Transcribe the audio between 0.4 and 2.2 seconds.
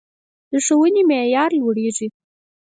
د ښوونې معیار لوړیږي